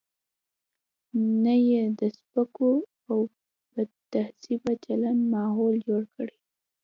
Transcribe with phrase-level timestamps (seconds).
[1.43, 2.71] نه یې د سپکو
[3.09, 3.17] او
[3.73, 6.35] بدتهذیبه چلن ماحول جوړ کړي.